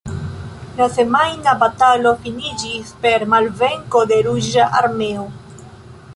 [0.77, 5.31] La semajna batalo finiĝis per malvenko de Ruĝa Armeo.